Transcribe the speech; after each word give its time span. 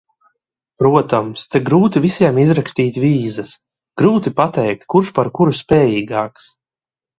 Protams, 0.83 1.43
te 1.55 1.61
grūti 1.67 2.01
visiem 2.05 2.39
izrakstīt 2.45 2.97
vīzas, 3.05 3.53
grūti 4.03 4.35
pateikt, 4.41 4.89
kurš 4.95 5.15
par 5.21 5.33
kuru 5.39 5.57
spējīgāks. 5.63 6.53